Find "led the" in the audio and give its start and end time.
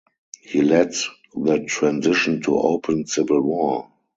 0.63-1.63